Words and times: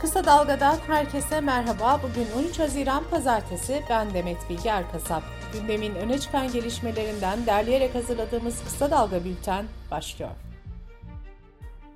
Kısa 0.00 0.24
Dalga'dan 0.24 0.76
herkese 0.86 1.40
merhaba. 1.40 2.00
Bugün 2.02 2.46
13 2.46 2.58
Haziran 2.58 3.04
Pazartesi. 3.10 3.82
Ben 3.90 4.14
Demet 4.14 4.36
Bilge 4.50 4.68
Erkasap. 4.68 5.22
Gündemin 5.52 5.94
öne 5.94 6.18
çıkan 6.18 6.52
gelişmelerinden 6.52 7.46
derleyerek 7.46 7.94
hazırladığımız 7.94 8.64
Kısa 8.64 8.90
Dalga 8.90 9.24
Bülten 9.24 9.64
başlıyor. 9.90 10.30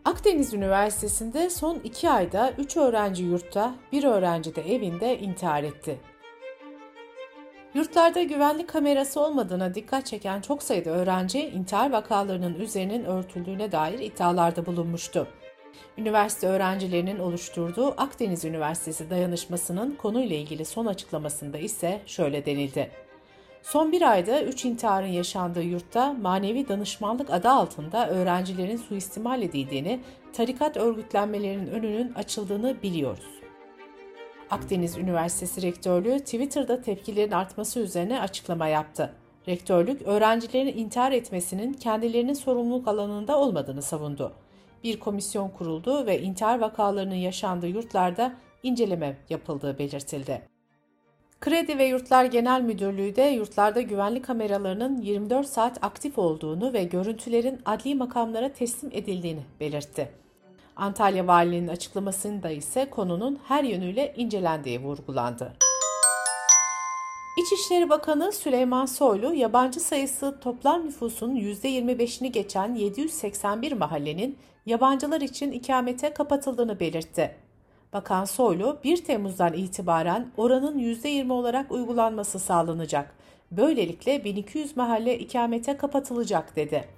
Akdeniz 0.04 0.54
Üniversitesi'nde 0.54 1.50
son 1.50 1.80
iki 1.84 2.10
ayda 2.10 2.52
3 2.58 2.76
öğrenci 2.76 3.24
yurtta, 3.24 3.74
bir 3.92 4.04
öğrenci 4.04 4.56
de 4.56 4.74
evinde 4.74 5.18
intihar 5.18 5.62
etti. 5.62 6.00
Yurtlarda 7.74 8.22
güvenlik 8.22 8.68
kamerası 8.68 9.20
olmadığına 9.20 9.74
dikkat 9.74 10.06
çeken 10.06 10.40
çok 10.40 10.62
sayıda 10.62 10.90
öğrenci 10.90 11.40
intihar 11.40 11.92
vakalarının 11.92 12.54
üzerinin 12.54 13.04
örtüldüğüne 13.04 13.72
dair 13.72 13.98
iddialarda 13.98 14.66
bulunmuştu. 14.66 15.28
Üniversite 15.98 16.46
öğrencilerinin 16.46 17.18
oluşturduğu 17.18 17.94
Akdeniz 18.00 18.44
Üniversitesi 18.44 19.10
dayanışmasının 19.10 19.94
konuyla 19.94 20.36
ilgili 20.36 20.64
son 20.64 20.86
açıklamasında 20.86 21.58
ise 21.58 22.00
şöyle 22.06 22.46
denildi. 22.46 22.90
Son 23.62 23.92
bir 23.92 24.10
ayda 24.10 24.42
3 24.42 24.64
intiharın 24.64 25.06
yaşandığı 25.06 25.62
yurtta 25.62 26.12
manevi 26.12 26.68
danışmanlık 26.68 27.30
adı 27.30 27.48
altında 27.48 28.08
öğrencilerin 28.08 28.76
suistimal 28.76 29.42
edildiğini, 29.42 30.00
tarikat 30.32 30.76
örgütlenmelerinin 30.76 31.66
önünün 31.66 32.12
açıldığını 32.12 32.82
biliyoruz. 32.82 33.40
Akdeniz 34.50 34.98
Üniversitesi 34.98 35.62
Rektörlüğü 35.62 36.18
Twitter'da 36.18 36.82
tepkilerin 36.82 37.32
artması 37.32 37.80
üzerine 37.80 38.20
açıklama 38.20 38.68
yaptı. 38.68 39.14
Rektörlük, 39.48 40.02
öğrencilerin 40.02 40.78
intihar 40.78 41.12
etmesinin 41.12 41.72
kendilerinin 41.72 42.34
sorumluluk 42.34 42.88
alanında 42.88 43.38
olmadığını 43.38 43.82
savundu. 43.82 44.32
Bir 44.84 45.00
komisyon 45.00 45.48
kuruldu 45.48 46.06
ve 46.06 46.22
intihar 46.22 46.58
vakalarının 46.58 47.14
yaşandığı 47.14 47.66
yurtlarda 47.66 48.32
inceleme 48.62 49.16
yapıldığı 49.30 49.78
belirtildi. 49.78 50.42
Kredi 51.40 51.78
ve 51.78 51.84
Yurtlar 51.84 52.24
Genel 52.24 52.60
Müdürlüğü 52.60 53.16
de 53.16 53.22
yurtlarda 53.22 53.80
güvenlik 53.80 54.24
kameralarının 54.24 55.02
24 55.02 55.46
saat 55.46 55.84
aktif 55.84 56.18
olduğunu 56.18 56.72
ve 56.72 56.84
görüntülerin 56.84 57.60
adli 57.64 57.94
makamlara 57.94 58.52
teslim 58.52 58.90
edildiğini 58.94 59.42
belirtti. 59.60 60.08
Antalya 60.76 61.26
Valiliğinin 61.26 61.68
açıklamasında 61.68 62.50
ise 62.50 62.90
konunun 62.90 63.38
her 63.48 63.64
yönüyle 63.64 64.14
incelendiği 64.16 64.80
vurgulandı. 64.80 65.52
İçişleri 67.36 67.90
Bakanı 67.90 68.32
Süleyman 68.32 68.86
Soylu, 68.86 69.34
yabancı 69.34 69.80
sayısı 69.80 70.40
toplam 70.40 70.86
nüfusun 70.86 71.36
%25'ini 71.36 72.26
geçen 72.26 72.74
781 72.74 73.72
mahallenin 73.72 74.38
yabancılar 74.66 75.20
için 75.20 75.52
ikamete 75.52 76.14
kapatıldığını 76.14 76.80
belirtti. 76.80 77.36
Bakan 77.92 78.24
Soylu, 78.24 78.78
1 78.84 79.04
Temmuz'dan 79.04 79.52
itibaren 79.52 80.30
oranın 80.36 80.78
%20 80.78 81.32
olarak 81.32 81.72
uygulanması 81.72 82.38
sağlanacak. 82.38 83.14
Böylelikle 83.50 84.24
1200 84.24 84.76
mahalle 84.76 85.18
ikamete 85.18 85.76
kapatılacak 85.76 86.56
dedi. 86.56 86.88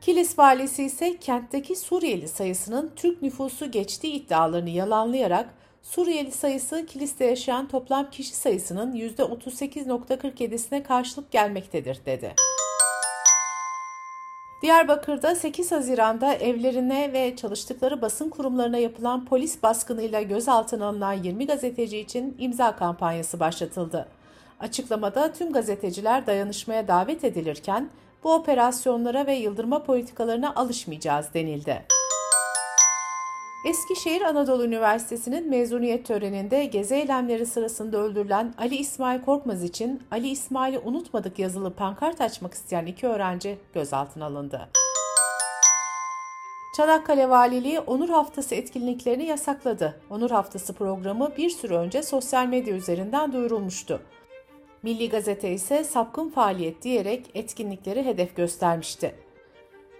Kilis 0.00 0.38
valisi 0.38 0.84
ise 0.84 1.16
kentteki 1.18 1.76
Suriyeli 1.76 2.28
sayısının 2.28 2.92
Türk 2.96 3.22
nüfusu 3.22 3.70
geçtiği 3.70 4.12
iddialarını 4.12 4.70
yalanlayarak 4.70 5.54
Suriyeli 5.90 6.32
sayısı 6.32 6.86
Kilis'te 6.86 7.24
yaşayan 7.24 7.68
toplam 7.68 8.10
kişi 8.10 8.36
sayısının 8.36 8.92
%38.47'sine 8.96 10.82
karşılık 10.82 11.30
gelmektedir 11.30 12.00
dedi. 12.06 12.34
Diyarbakır'da 14.62 15.34
8 15.34 15.72
Haziran'da 15.72 16.34
evlerine 16.34 17.12
ve 17.12 17.36
çalıştıkları 17.36 18.02
basın 18.02 18.30
kurumlarına 18.30 18.78
yapılan 18.78 19.24
polis 19.24 19.62
baskınıyla 19.62 20.22
gözaltına 20.22 20.86
alınan 20.86 21.12
20 21.12 21.46
gazeteci 21.46 21.98
için 21.98 22.36
imza 22.38 22.76
kampanyası 22.76 23.40
başlatıldı. 23.40 24.08
Açıklamada 24.60 25.32
tüm 25.32 25.52
gazeteciler 25.52 26.26
dayanışmaya 26.26 26.88
davet 26.88 27.24
edilirken 27.24 27.90
bu 28.24 28.34
operasyonlara 28.34 29.26
ve 29.26 29.34
yıldırma 29.34 29.82
politikalarına 29.82 30.54
alışmayacağız 30.54 31.34
denildi. 31.34 31.95
Eskişehir 33.66 34.22
Anadolu 34.22 34.64
Üniversitesi'nin 34.64 35.50
mezuniyet 35.50 36.06
töreninde 36.06 36.64
gezi 36.64 36.94
eylemleri 36.94 37.46
sırasında 37.46 37.98
öldürülen 37.98 38.54
Ali 38.58 38.76
İsmail 38.76 39.20
Korkmaz 39.20 39.62
için 39.64 40.02
Ali 40.10 40.28
İsmail'i 40.28 40.78
unutmadık 40.78 41.38
yazılı 41.38 41.74
pankart 41.74 42.20
açmak 42.20 42.54
isteyen 42.54 42.86
iki 42.86 43.06
öğrenci 43.06 43.58
gözaltına 43.74 44.26
alındı. 44.26 44.68
Çanakkale 46.76 47.28
Valiliği 47.28 47.80
Onur 47.80 48.08
Haftası 48.08 48.54
etkinliklerini 48.54 49.24
yasakladı. 49.24 50.00
Onur 50.10 50.30
Haftası 50.30 50.72
programı 50.72 51.36
bir 51.36 51.50
süre 51.50 51.76
önce 51.76 52.02
sosyal 52.02 52.46
medya 52.46 52.74
üzerinden 52.74 53.32
duyurulmuştu. 53.32 54.02
Milli 54.82 55.08
Gazete 55.08 55.52
ise 55.52 55.84
sapkın 55.84 56.28
faaliyet 56.28 56.82
diyerek 56.82 57.30
etkinlikleri 57.34 58.04
hedef 58.04 58.36
göstermişti. 58.36 59.14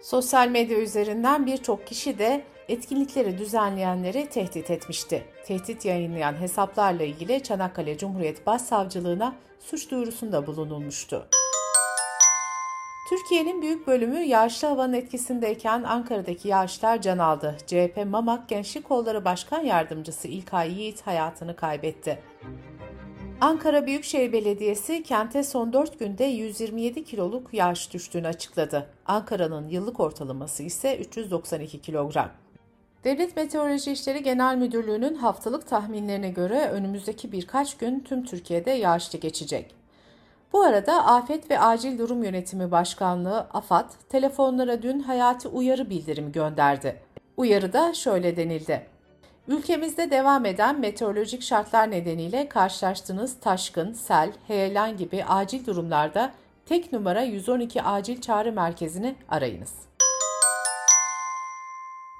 Sosyal 0.02 0.48
medya 0.48 0.78
üzerinden 0.78 1.46
birçok 1.46 1.86
kişi 1.86 2.18
de 2.18 2.42
etkinlikleri 2.68 3.38
düzenleyenleri 3.38 4.28
tehdit 4.28 4.70
etmişti. 4.70 5.24
Tehdit 5.46 5.84
yayınlayan 5.84 6.40
hesaplarla 6.40 7.02
ilgili 7.02 7.42
Çanakkale 7.42 7.98
Cumhuriyet 7.98 8.46
Başsavcılığına 8.46 9.34
suç 9.60 9.90
duyurusunda 9.90 10.46
bulunulmuştu. 10.46 11.28
Türkiye'nin 13.08 13.62
büyük 13.62 13.86
bölümü 13.86 14.18
yağışlı 14.18 14.68
havanın 14.68 14.92
etkisindeyken 14.92 15.82
Ankara'daki 15.82 16.48
yağışlar 16.48 17.02
can 17.02 17.18
aldı. 17.18 17.56
CHP 17.66 18.06
Mamak 18.06 18.48
Gençlik 18.48 18.84
Kolları 18.84 19.24
Başkan 19.24 19.60
Yardımcısı 19.60 20.28
İlkay 20.28 20.72
Yiğit 20.72 21.06
hayatını 21.06 21.56
kaybetti. 21.56 22.18
Ankara 23.40 23.86
Büyükşehir 23.86 24.32
Belediyesi 24.32 25.02
kente 25.02 25.42
son 25.42 25.72
4 25.72 25.98
günde 25.98 26.24
127 26.24 27.04
kiloluk 27.04 27.54
yağış 27.54 27.92
düştüğünü 27.92 28.26
açıkladı. 28.26 28.86
Ankara'nın 29.06 29.68
yıllık 29.68 30.00
ortalaması 30.00 30.62
ise 30.62 30.98
392 30.98 31.80
kilogram. 31.80 32.30
Devlet 33.06 33.36
Meteoroloji 33.36 33.92
İşleri 33.92 34.22
Genel 34.22 34.56
Müdürlüğü'nün 34.56 35.14
haftalık 35.14 35.68
tahminlerine 35.68 36.30
göre 36.30 36.68
önümüzdeki 36.68 37.32
birkaç 37.32 37.76
gün 37.76 38.00
tüm 38.00 38.24
Türkiye'de 38.24 38.70
yağışlı 38.70 39.18
geçecek. 39.18 39.74
Bu 40.52 40.62
arada 40.62 41.06
Afet 41.06 41.50
ve 41.50 41.60
Acil 41.60 41.98
Durum 41.98 42.24
Yönetimi 42.24 42.70
Başkanlığı 42.70 43.38
AFAD 43.38 43.90
telefonlara 44.08 44.82
dün 44.82 45.00
hayati 45.00 45.48
uyarı 45.48 45.90
bildirimi 45.90 46.32
gönderdi. 46.32 47.00
Uyarıda 47.36 47.94
şöyle 47.94 48.36
denildi. 48.36 48.86
Ülkemizde 49.48 50.10
devam 50.10 50.44
eden 50.44 50.80
meteorolojik 50.80 51.42
şartlar 51.42 51.90
nedeniyle 51.90 52.48
karşılaştığınız 52.48 53.40
taşkın, 53.40 53.92
sel, 53.92 54.32
heyelan 54.46 54.96
gibi 54.96 55.24
acil 55.24 55.66
durumlarda 55.66 56.32
tek 56.66 56.92
numara 56.92 57.22
112 57.22 57.82
acil 57.82 58.20
çağrı 58.20 58.52
merkezini 58.52 59.14
arayınız. 59.28 59.86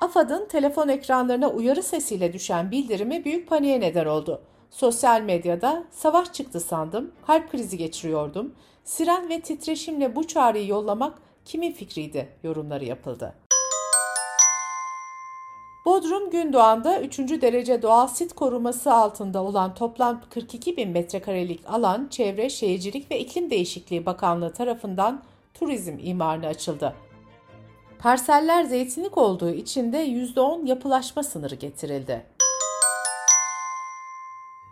AFAD'ın 0.00 0.46
telefon 0.46 0.88
ekranlarına 0.88 1.48
uyarı 1.50 1.82
sesiyle 1.82 2.32
düşen 2.32 2.70
bildirimi 2.70 3.24
büyük 3.24 3.48
paniğe 3.48 3.80
neden 3.80 4.06
oldu. 4.06 4.42
Sosyal 4.70 5.20
medyada 5.20 5.84
savaş 5.90 6.32
çıktı 6.32 6.60
sandım, 6.60 7.12
kalp 7.26 7.50
krizi 7.50 7.78
geçiriyordum, 7.78 8.54
siren 8.84 9.28
ve 9.28 9.40
titreşimle 9.40 10.16
bu 10.16 10.26
çağrıyı 10.26 10.66
yollamak 10.66 11.18
kimin 11.44 11.72
fikriydi 11.72 12.28
yorumları 12.42 12.84
yapıldı. 12.84 13.34
Bodrum 15.86 16.30
Gündoğan'da 16.30 17.00
3. 17.00 17.18
derece 17.18 17.82
doğal 17.82 18.06
sit 18.06 18.32
koruması 18.32 18.92
altında 18.92 19.42
olan 19.42 19.74
toplam 19.74 20.20
42 20.30 20.76
bin 20.76 20.90
metrekarelik 20.90 21.60
alan 21.66 22.08
Çevre, 22.10 22.50
Şehircilik 22.50 23.10
ve 23.10 23.20
İklim 23.20 23.50
Değişikliği 23.50 24.06
Bakanlığı 24.06 24.52
tarafından 24.52 25.22
turizm 25.54 25.98
imarına 25.98 26.46
açıldı. 26.46 26.94
Parseller 27.98 28.64
zeytinlik 28.64 29.18
olduğu 29.18 29.50
için 29.50 29.92
de 29.92 30.06
%10 30.06 30.66
yapılaşma 30.66 31.22
sınırı 31.22 31.54
getirildi. 31.54 32.26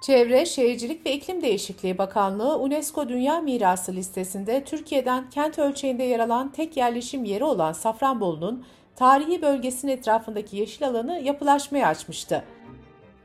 Çevre, 0.00 0.46
Şehircilik 0.46 1.06
ve 1.06 1.12
İklim 1.12 1.42
Değişikliği 1.42 1.98
Bakanlığı 1.98 2.58
UNESCO 2.58 3.08
Dünya 3.08 3.40
Mirası 3.40 3.92
listesinde 3.92 4.64
Türkiye'den 4.64 5.30
kent 5.30 5.58
ölçeğinde 5.58 6.02
yer 6.02 6.20
alan 6.20 6.52
tek 6.52 6.76
yerleşim 6.76 7.24
yeri 7.24 7.44
olan 7.44 7.72
Safranbolu'nun 7.72 8.64
tarihi 8.96 9.42
bölgesinin 9.42 9.92
etrafındaki 9.92 10.56
yeşil 10.56 10.86
alanı 10.88 11.20
yapılaşmaya 11.20 11.88
açmıştı. 11.88 12.44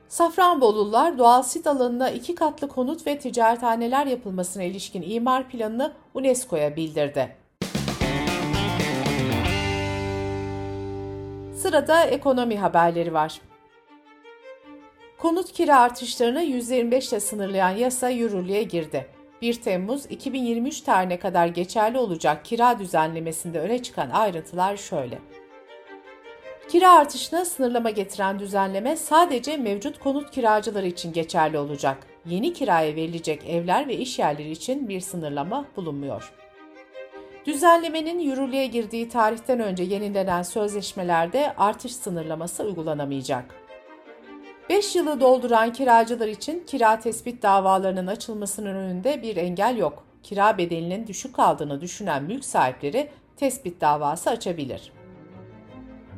Safranbolulular 0.08 1.18
doğal 1.18 1.44
sit 1.44 1.68
alanına 1.68 2.10
iki 2.10 2.36
katlı 2.36 2.68
konut 2.68 3.08
ve 3.08 3.20
ticarethaneler 3.20 4.06
yapılmasına 4.06 4.64
ilişkin 4.64 5.02
imar 5.02 5.50
planını 5.50 5.94
UNESCO'ya 6.14 6.76
bildirdi. 6.76 7.39
Sırada 11.60 12.04
ekonomi 12.04 12.58
haberleri 12.58 13.14
var. 13.14 13.42
Konut 15.18 15.52
kira 15.52 15.80
artışlarını 15.80 16.44
%25 16.44 17.10
ile 17.10 17.20
sınırlayan 17.20 17.70
yasa 17.70 18.10
yürürlüğe 18.10 18.64
girdi. 18.64 19.08
1 19.42 19.62
Temmuz 19.62 20.06
2023 20.06 20.82
tarihine 20.82 21.20
kadar 21.20 21.48
geçerli 21.48 21.98
olacak 21.98 22.46
kira 22.46 22.80
düzenlemesinde 22.80 23.60
öne 23.60 23.84
çıkan 23.84 24.10
ayrıntılar 24.10 24.78
şöyle. 24.78 25.20
Kira 26.70 26.94
artışına 26.94 27.46
sınırlama 27.46 27.90
getiren 27.90 28.40
düzenleme 28.40 28.96
sadece 28.96 29.58
mevcut 29.58 30.00
konut 30.00 30.32
kiracıları 30.32 30.88
için 30.88 31.14
geçerli 31.14 31.58
olacak. 31.58 31.98
Yeni 32.26 32.54
kiraya 32.54 32.96
verilecek 32.96 33.48
evler 33.48 33.88
ve 33.88 33.98
iş 33.98 34.20
yerleri 34.20 34.52
için 34.52 34.90
bir 34.90 35.02
sınırlama 35.02 35.66
bulunmuyor. 35.76 36.34
Düzenlemenin 37.50 38.20
yürürlüğe 38.20 38.68
girdiği 38.68 39.10
tarihten 39.10 39.60
önce 39.60 39.84
yenilenen 39.84 40.44
sözleşmelerde 40.44 41.54
artış 41.58 41.96
sınırlaması 41.96 42.64
uygulanamayacak. 42.64 43.56
5 44.70 44.96
yılı 44.96 45.20
dolduran 45.20 45.74
kiracılar 45.74 46.28
için 46.28 46.64
kira 46.68 47.00
tespit 47.00 47.44
davalarının 47.44 48.08
açılmasının 48.08 48.76
önünde 48.76 49.22
bir 49.22 49.38
engel 49.38 49.78
yok. 49.78 50.04
Kira 50.24 50.58
bedelinin 50.58 51.08
düşük 51.08 51.36
kaldığını 51.36 51.82
düşünen 51.82 52.24
mülk 52.24 52.46
sahipleri 52.46 53.10
tespit 53.38 53.82
davası 53.82 54.30
açabilir. 54.30 54.92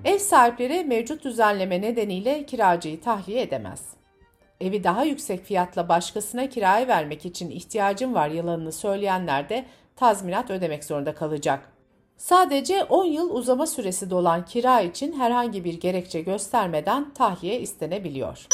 Ev 0.06 0.18
sahipleri 0.18 0.84
mevcut 0.84 1.24
düzenleme 1.24 1.82
nedeniyle 1.82 2.46
kiracıyı 2.46 3.02
tahliye 3.02 3.42
edemez. 3.42 4.02
Evi 4.62 4.84
daha 4.84 5.04
yüksek 5.04 5.44
fiyatla 5.46 5.90
başkasına 5.90 6.50
kiraya 6.50 6.88
vermek 6.88 7.26
için 7.26 7.52
ihtiyacım 7.52 8.14
var 8.14 8.30
yalanını 8.30 8.72
söyleyenler 8.72 9.50
de 9.50 9.66
tazminat 10.02 10.50
ödemek 10.52 10.84
zorunda 10.84 11.16
kalacak. 11.16 11.72
Sadece 12.18 12.84
10 12.84 13.06
yıl 13.06 13.30
uzama 13.30 13.68
süresi 13.68 14.10
dolan 14.10 14.46
kira 14.46 14.82
için 14.82 15.14
herhangi 15.20 15.64
bir 15.64 15.74
gerekçe 15.74 16.22
göstermeden 16.22 17.14
tahliye 17.14 17.60
istenebiliyor. 17.60 18.48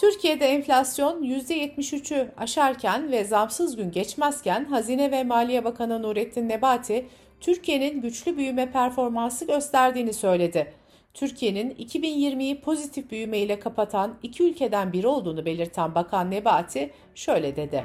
Türkiye'de 0.00 0.46
enflasyon 0.46 1.22
%73'ü 1.22 2.34
aşarken 2.36 3.12
ve 3.12 3.24
zamsız 3.24 3.76
gün 3.76 3.90
geçmezken 3.90 4.64
Hazine 4.64 5.10
ve 5.10 5.24
Maliye 5.24 5.64
Bakanı 5.64 6.02
Nurettin 6.02 6.48
Nebati, 6.48 7.08
Türkiye'nin 7.40 8.00
güçlü 8.00 8.36
büyüme 8.36 8.72
performansı 8.72 9.46
gösterdiğini 9.46 10.12
söyledi. 10.12 10.72
Türkiye'nin 11.14 11.70
2020'yi 11.70 12.60
pozitif 12.60 13.10
büyüme 13.10 13.38
ile 13.38 13.60
kapatan 13.60 14.14
iki 14.22 14.42
ülkeden 14.42 14.92
biri 14.92 15.06
olduğunu 15.06 15.44
belirten 15.44 15.94
Bakan 15.94 16.30
Nebati 16.30 16.90
şöyle 17.14 17.56
dedi. 17.56 17.84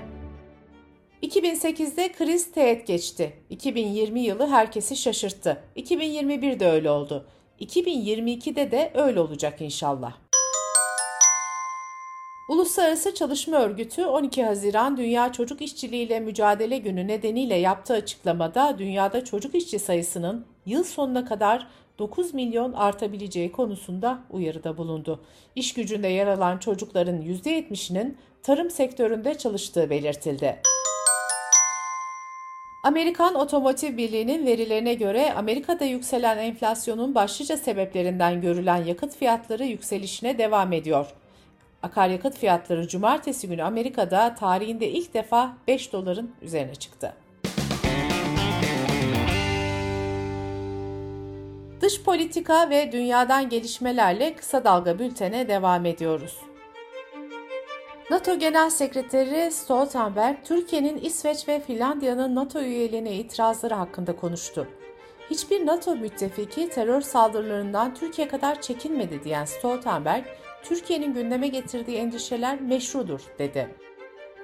2008'de 1.23 2.11
kriz 2.11 2.51
teğet 2.51 2.87
geçti. 2.87 3.33
2020 3.49 4.21
yılı 4.21 4.47
herkesi 4.47 4.95
şaşırttı. 4.95 5.63
2021 5.75 6.59
de 6.59 6.67
öyle 6.67 6.91
oldu. 6.91 7.25
2022'de 7.59 8.71
de 8.71 8.91
öyle 8.93 9.19
olacak 9.19 9.61
inşallah. 9.61 10.13
Uluslararası 12.49 13.13
Çalışma 13.13 13.57
Örgütü 13.57 14.05
12 14.05 14.43
Haziran 14.43 14.97
Dünya 14.97 15.31
Çocuk 15.31 15.61
İşçiliği 15.61 16.05
ile 16.05 16.19
Mücadele 16.19 16.77
Günü 16.77 17.07
nedeniyle 17.07 17.55
yaptığı 17.55 17.93
açıklamada 17.93 18.77
dünyada 18.77 19.23
çocuk 19.23 19.55
işçi 19.55 19.79
sayısının 19.79 20.45
yıl 20.65 20.83
sonuna 20.83 21.25
kadar 21.25 21.67
9 21.99 22.33
milyon 22.33 22.73
artabileceği 22.73 23.51
konusunda 23.51 24.19
uyarıda 24.29 24.77
bulundu. 24.77 25.23
İş 25.55 25.73
gücünde 25.73 26.07
yer 26.07 26.27
alan 26.27 26.57
çocukların 26.57 27.21
%70'inin 27.21 28.17
tarım 28.43 28.69
sektöründe 28.69 29.37
çalıştığı 29.37 29.89
belirtildi. 29.89 30.61
Amerikan 32.83 33.35
Otomotiv 33.35 33.97
Birliği'nin 33.97 34.45
verilerine 34.45 34.93
göre 34.93 35.33
Amerika'da 35.33 35.85
yükselen 35.85 36.37
enflasyonun 36.37 37.15
başlıca 37.15 37.57
sebeplerinden 37.57 38.41
görülen 38.41 38.83
yakıt 38.83 39.15
fiyatları 39.15 39.63
yükselişine 39.63 40.37
devam 40.37 40.73
ediyor. 40.73 41.05
Akaryakıt 41.83 42.37
fiyatları 42.37 42.87
cumartesi 42.87 43.47
günü 43.47 43.63
Amerika'da 43.63 44.35
tarihinde 44.35 44.89
ilk 44.89 45.13
defa 45.13 45.53
5 45.67 45.93
doların 45.93 46.31
üzerine 46.41 46.75
çıktı. 46.75 47.13
Dış 51.81 52.03
politika 52.03 52.69
ve 52.69 52.91
dünyadan 52.91 53.49
gelişmelerle 53.49 54.35
kısa 54.35 54.63
dalga 54.63 54.99
bültene 54.99 55.47
devam 55.47 55.85
ediyoruz. 55.85 56.37
NATO 58.09 58.39
Genel 58.39 58.69
Sekreteri 58.69 59.51
Stoltenberg, 59.51 60.37
Türkiye'nin 60.43 60.97
İsveç 60.97 61.47
ve 61.47 61.59
Finlandiya'nın 61.59 62.35
NATO 62.35 62.61
üyeliğine 62.61 63.13
itirazları 63.13 63.73
hakkında 63.73 64.15
konuştu. 64.15 64.67
Hiçbir 65.29 65.65
NATO 65.65 65.95
müttefiki 65.95 66.69
terör 66.69 67.01
saldırılarından 67.01 67.93
Türkiye 67.93 68.27
kadar 68.27 68.61
çekinmedi 68.61 69.23
diyen 69.23 69.45
Stoltenberg, 69.45 70.25
Türkiye'nin 70.63 71.13
gündeme 71.13 71.47
getirdiği 71.47 71.97
endişeler 71.97 72.61
meşrudur 72.61 73.21
dedi. 73.39 73.75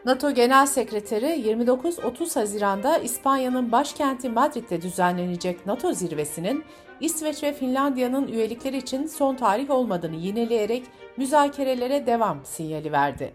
NATO 0.06 0.31
Genel 0.31 0.66
Sekreteri 0.66 1.25
29-30 1.25 2.40
Haziran'da 2.40 2.98
İspanya'nın 2.98 3.72
başkenti 3.72 4.30
Madrid'de 4.30 4.81
düzenlenecek 4.81 5.66
NATO 5.66 5.94
zirvesinin 5.94 6.63
İsveç 7.00 7.44
ve 7.44 7.54
Finlandiya'nın 7.54 8.28
üyelikleri 8.28 8.78
için 8.78 9.07
son 9.07 9.36
tarih 9.36 9.69
olmadığını 9.69 10.16
yineleyerek 10.16 10.84
müzakerelere 11.18 12.06
devam 12.06 12.46
sinyali 12.46 12.92
verdi. 12.92 13.34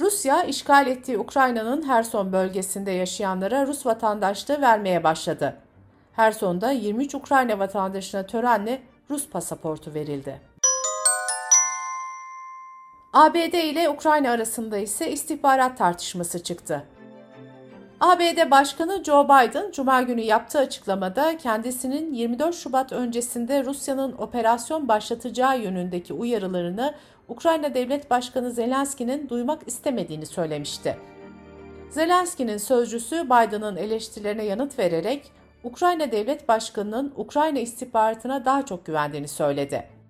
Rusya, 0.00 0.44
işgal 0.44 0.86
ettiği 0.86 1.18
Ukrayna'nın 1.18 1.88
Herson 1.88 2.32
bölgesinde 2.32 2.90
yaşayanlara 2.90 3.66
Rus 3.66 3.86
vatandaşlığı 3.86 4.60
vermeye 4.60 5.04
başladı. 5.04 5.56
Herson'da 6.12 6.70
23 6.70 7.14
Ukrayna 7.14 7.58
vatandaşına 7.58 8.26
törenle 8.26 8.82
Rus 9.10 9.28
pasaportu 9.28 9.94
verildi. 9.94 10.51
ABD 13.12 13.54
ile 13.54 13.88
Ukrayna 13.88 14.30
arasında 14.30 14.78
ise 14.78 15.10
istihbarat 15.10 15.78
tartışması 15.78 16.42
çıktı. 16.42 16.84
ABD 18.00 18.50
Başkanı 18.50 19.04
Joe 19.04 19.24
Biden 19.24 19.70
cuma 19.70 20.02
günü 20.02 20.20
yaptığı 20.20 20.58
açıklamada 20.58 21.36
kendisinin 21.36 22.14
24 22.14 22.54
Şubat 22.54 22.92
öncesinde 22.92 23.64
Rusya'nın 23.64 24.12
operasyon 24.12 24.88
başlatacağı 24.88 25.60
yönündeki 25.60 26.12
uyarılarını 26.12 26.94
Ukrayna 27.28 27.74
Devlet 27.74 28.10
Başkanı 28.10 28.50
Zelenski'nin 28.50 29.28
duymak 29.28 29.62
istemediğini 29.66 30.26
söylemişti. 30.26 30.96
Zelenski'nin 31.90 32.56
sözcüsü 32.56 33.24
Biden'ın 33.24 33.76
eleştirilerine 33.76 34.44
yanıt 34.44 34.78
vererek 34.78 35.32
Ukrayna 35.64 36.12
Devlet 36.12 36.48
Başkanı'nın 36.48 37.12
Ukrayna 37.16 37.58
istihbaratına 37.58 38.44
daha 38.44 38.66
çok 38.66 38.86
güvendiğini 38.86 39.28
söyledi. 39.28 40.01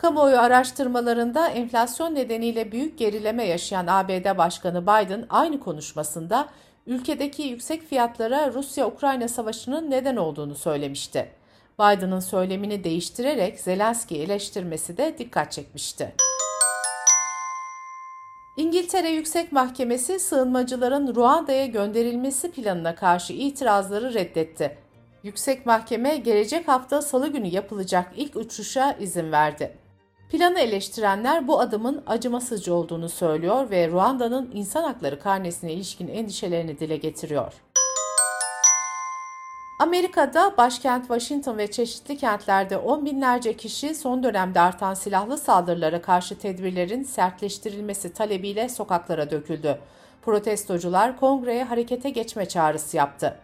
Kamuoyu 0.00 0.38
araştırmalarında 0.38 1.48
enflasyon 1.48 2.14
nedeniyle 2.14 2.72
büyük 2.72 2.98
gerileme 2.98 3.44
yaşayan 3.44 3.86
ABD 3.86 4.38
Başkanı 4.38 4.82
Biden 4.82 5.26
aynı 5.30 5.60
konuşmasında 5.60 6.48
ülkedeki 6.86 7.42
yüksek 7.42 7.82
fiyatlara 7.82 8.52
Rusya-Ukrayna 8.52 9.28
savaşının 9.28 9.90
neden 9.90 10.16
olduğunu 10.16 10.54
söylemişti. 10.54 11.30
Biden'ın 11.80 12.20
söylemini 12.20 12.84
değiştirerek 12.84 13.60
Zelenski 13.60 14.18
eleştirmesi 14.18 14.96
de 14.96 15.18
dikkat 15.18 15.52
çekmişti. 15.52 16.14
İngiltere 18.56 19.10
Yüksek 19.10 19.52
Mahkemesi 19.52 20.20
sığınmacıların 20.20 21.14
Ruanda'ya 21.14 21.66
gönderilmesi 21.66 22.50
planına 22.50 22.94
karşı 22.94 23.32
itirazları 23.32 24.14
reddetti. 24.14 24.78
Yüksek 25.22 25.66
Mahkeme 25.66 26.16
gelecek 26.16 26.68
hafta 26.68 27.02
Salı 27.02 27.28
günü 27.28 27.46
yapılacak 27.46 28.12
ilk 28.16 28.36
uçuşa 28.36 28.92
izin 28.92 29.32
verdi. 29.32 29.89
Planı 30.30 30.60
eleştirenler 30.60 31.48
bu 31.48 31.60
adımın 31.60 32.02
acımasızca 32.06 32.72
olduğunu 32.72 33.08
söylüyor 33.08 33.70
ve 33.70 33.88
Ruanda'nın 33.88 34.50
insan 34.54 34.82
hakları 34.82 35.20
karnesine 35.20 35.72
ilişkin 35.72 36.08
endişelerini 36.08 36.78
dile 36.78 36.96
getiriyor. 36.96 37.52
Amerika'da 39.80 40.56
başkent 40.56 41.06
Washington 41.06 41.58
ve 41.58 41.70
çeşitli 41.70 42.16
kentlerde 42.16 42.76
on 42.76 43.04
binlerce 43.04 43.56
kişi 43.56 43.94
son 43.94 44.22
dönemde 44.22 44.60
artan 44.60 44.94
silahlı 44.94 45.38
saldırılara 45.38 46.02
karşı 46.02 46.38
tedbirlerin 46.38 47.02
sertleştirilmesi 47.02 48.12
talebiyle 48.12 48.68
sokaklara 48.68 49.30
döküldü. 49.30 49.78
Protestocular 50.22 51.20
kongreye 51.20 51.64
harekete 51.64 52.10
geçme 52.10 52.46
çağrısı 52.48 52.96
yaptı. 52.96 53.36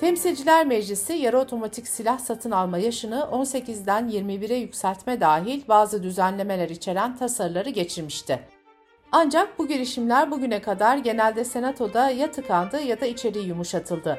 Temsilciler 0.00 0.66
Meclisi 0.66 1.12
yarı 1.12 1.38
otomatik 1.38 1.88
silah 1.88 2.18
satın 2.18 2.50
alma 2.50 2.78
yaşını 2.78 3.28
18'den 3.32 4.08
21'e 4.08 4.56
yükseltme 4.56 5.20
dahil 5.20 5.62
bazı 5.68 6.02
düzenlemeler 6.02 6.68
içeren 6.68 7.16
tasarıları 7.16 7.70
geçirmişti. 7.70 8.40
Ancak 9.12 9.58
bu 9.58 9.68
girişimler 9.68 10.30
bugüne 10.30 10.62
kadar 10.62 10.96
genelde 10.96 11.44
Senato'da 11.44 12.10
ya 12.10 12.30
tıkandı 12.30 12.80
ya 12.80 13.00
da 13.00 13.06
içeriği 13.06 13.48
yumuşatıldı. 13.48 14.18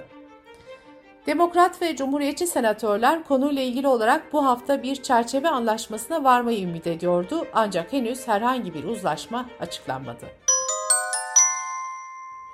Demokrat 1.27 1.81
ve 1.81 1.95
Cumhuriyetçi 1.95 2.47
senatörler 2.47 3.23
konuyla 3.23 3.61
ilgili 3.61 3.87
olarak 3.87 4.33
bu 4.33 4.45
hafta 4.45 4.83
bir 4.83 4.95
çerçeve 4.95 5.49
anlaşmasına 5.49 6.23
varmayı 6.23 6.63
ümit 6.63 6.87
ediyordu 6.87 7.45
ancak 7.53 7.93
henüz 7.93 8.27
herhangi 8.27 8.73
bir 8.73 8.83
uzlaşma 8.83 9.45
açıklanmadı. 9.59 10.25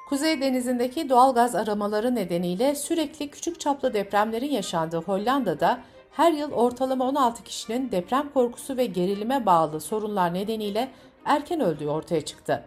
Kuzey 0.05 0.41
Denizi'ndeki 0.41 1.09
doğal 1.09 1.33
gaz 1.33 1.55
aramaları 1.55 2.15
nedeniyle 2.15 2.75
sürekli 2.75 3.29
küçük 3.29 3.59
çaplı 3.59 3.93
depremlerin 3.93 4.51
yaşandığı 4.51 4.97
Hollanda'da 4.97 5.79
her 6.11 6.31
yıl 6.31 6.51
ortalama 6.51 7.09
16 7.09 7.43
kişinin 7.43 7.91
deprem 7.91 8.29
korkusu 8.33 8.77
ve 8.77 8.85
gerilime 8.85 9.45
bağlı 9.45 9.81
sorunlar 9.81 10.33
nedeniyle 10.33 10.91
erken 11.25 11.59
öldüğü 11.59 11.87
ortaya 11.87 12.21
çıktı. 12.21 12.63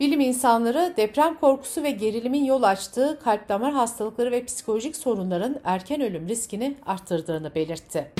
Bilim 0.00 0.20
insanları 0.20 0.94
deprem 0.96 1.34
korkusu 1.34 1.82
ve 1.82 1.90
gerilimin 1.90 2.44
yol 2.44 2.62
açtığı 2.62 3.18
kalp 3.24 3.48
damar 3.48 3.72
hastalıkları 3.72 4.30
ve 4.30 4.44
psikolojik 4.44 4.96
sorunların 4.96 5.60
erken 5.64 6.00
ölüm 6.00 6.28
riskini 6.28 6.76
arttırdığını 6.86 7.54
belirtti. 7.54 8.12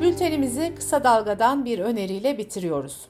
Bültenimizi 0.00 0.74
kısa 0.74 1.04
dalgadan 1.04 1.64
bir 1.64 1.78
öneriyle 1.78 2.38
bitiriyoruz. 2.38 3.08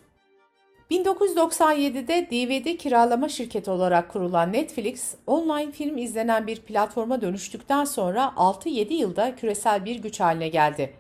1997'de 0.90 2.26
DVD 2.30 2.76
kiralama 2.76 3.28
şirketi 3.28 3.70
olarak 3.70 4.12
kurulan 4.12 4.52
Netflix, 4.52 5.14
online 5.26 5.72
film 5.72 5.98
izlenen 5.98 6.46
bir 6.46 6.60
platforma 6.60 7.20
dönüştükten 7.20 7.84
sonra 7.84 8.32
6-7 8.36 8.92
yılda 8.92 9.36
küresel 9.36 9.84
bir 9.84 9.96
güç 9.96 10.20
haline 10.20 10.48
geldi. 10.48 10.94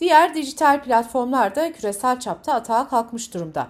Diğer 0.00 0.34
dijital 0.34 0.82
platformlar 0.82 1.54
da 1.54 1.72
küresel 1.72 2.20
çapta 2.20 2.54
atağa 2.54 2.88
kalkmış 2.88 3.34
durumda. 3.34 3.68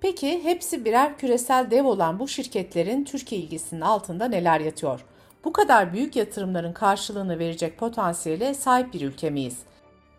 Peki 0.00 0.44
hepsi 0.44 0.84
birer 0.84 1.18
küresel 1.18 1.70
dev 1.70 1.84
olan 1.84 2.18
bu 2.18 2.28
şirketlerin 2.28 3.04
Türkiye 3.04 3.40
ilgisinin 3.40 3.80
altında 3.80 4.28
neler 4.28 4.60
yatıyor? 4.60 5.04
Bu 5.44 5.52
kadar 5.52 5.92
büyük 5.92 6.16
yatırımların 6.16 6.72
karşılığını 6.72 7.38
verecek 7.38 7.78
potansiyele 7.78 8.54
sahip 8.54 8.94
bir 8.94 9.00
ülke 9.00 9.30
miyiz? 9.30 9.58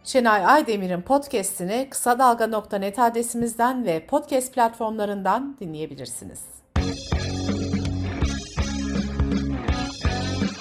Şenay 0.03 0.46
Aydemir'in 0.46 1.01
podcast'ini 1.01 1.88
kısa 1.89 2.20
dalga.net 2.20 3.00
adresimizden 3.00 3.86
ve 3.86 4.05
podcast 4.05 4.53
platformlarından 4.53 5.58
dinleyebilirsiniz. 5.60 6.39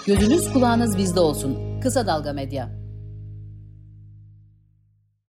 Gözünüz 0.07 0.53
kulağınız 0.53 0.99
bizde 0.99 1.21
olsun. 1.21 1.81
Kısa 1.81 2.07
Dalga 2.07 2.33
Medya. 2.33 2.80